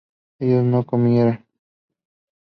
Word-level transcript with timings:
ellas 0.39 0.63
no 0.65 0.83
comieran 0.83 1.45